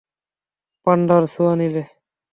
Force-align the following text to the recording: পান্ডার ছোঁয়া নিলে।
পান্ডার 0.87 1.21
ছোঁয়া 1.33 1.53
নিলে। 1.55 1.83